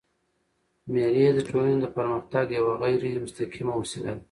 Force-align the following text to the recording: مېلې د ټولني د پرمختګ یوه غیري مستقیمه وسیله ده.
مېلې 0.91 1.25
د 1.35 1.39
ټولني 1.49 1.77
د 1.81 1.85
پرمختګ 1.97 2.45
یوه 2.57 2.73
غیري 2.81 3.11
مستقیمه 3.25 3.73
وسیله 3.81 4.11
ده. 4.15 4.19